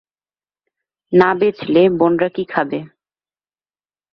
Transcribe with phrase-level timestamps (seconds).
[1.13, 2.79] না বেচলে, বোনরা কি খাবে?